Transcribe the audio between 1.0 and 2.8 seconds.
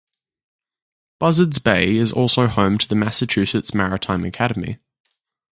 Buzzards Bay is also home